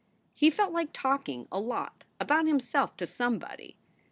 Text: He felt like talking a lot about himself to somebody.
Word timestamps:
He 0.33 0.49
felt 0.49 0.73
like 0.73 0.89
talking 0.93 1.47
a 1.51 1.59
lot 1.59 2.05
about 2.19 2.47
himself 2.47 2.97
to 2.97 3.05
somebody. 3.05 3.77